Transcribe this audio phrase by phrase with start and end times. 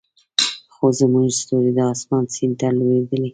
[0.73, 3.29] خو زموږ ستوري د اسمان سیند ته لویدلې